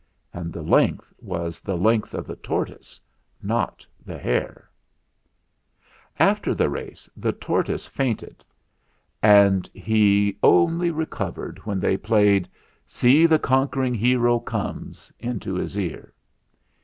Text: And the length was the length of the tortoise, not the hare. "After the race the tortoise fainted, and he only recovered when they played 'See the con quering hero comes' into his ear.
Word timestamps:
And 0.33 0.51
the 0.51 0.63
length 0.63 1.13
was 1.19 1.61
the 1.61 1.77
length 1.77 2.15
of 2.15 2.25
the 2.25 2.35
tortoise, 2.35 2.99
not 3.43 3.85
the 4.03 4.17
hare. 4.17 4.67
"After 6.17 6.55
the 6.55 6.71
race 6.71 7.07
the 7.15 7.31
tortoise 7.31 7.85
fainted, 7.85 8.43
and 9.21 9.69
he 9.75 10.39
only 10.41 10.89
recovered 10.89 11.59
when 11.67 11.79
they 11.79 11.97
played 11.97 12.49
'See 12.87 13.27
the 13.27 13.37
con 13.37 13.67
quering 13.67 13.93
hero 13.95 14.39
comes' 14.39 15.13
into 15.19 15.53
his 15.53 15.77
ear. 15.77 16.11